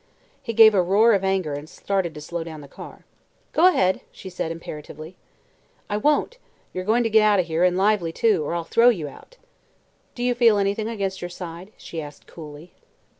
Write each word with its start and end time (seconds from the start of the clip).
He 0.41 0.53
gave 0.53 0.73
a 0.73 0.81
roar 0.81 1.13
of 1.13 1.23
anger 1.23 1.53
and 1.53 1.69
started 1.69 2.15
to 2.15 2.21
slow 2.21 2.43
down 2.43 2.61
the 2.61 2.67
car. 2.67 3.05
"Go 3.53 3.67
ahead!" 3.67 4.01
she 4.11 4.31
said 4.31 4.51
imperatively. 4.51 5.15
"I 5.91 5.97
won't. 5.97 6.39
You're 6.73 6.85
going 6.85 7.03
to 7.03 7.09
get 7.11 7.21
out 7.21 7.39
of 7.39 7.45
here, 7.45 7.63
and 7.63 7.77
lively, 7.77 8.11
too, 8.11 8.43
or 8.43 8.55
I'll 8.55 8.63
throw 8.63 8.89
you 8.89 9.07
out." 9.07 9.37
"Do 10.15 10.23
you 10.23 10.33
feel 10.33 10.57
anything 10.57 10.89
against 10.89 11.21
your 11.21 11.29
side?" 11.29 11.71
she 11.77 12.01
asked 12.01 12.25
coolly. 12.25 12.73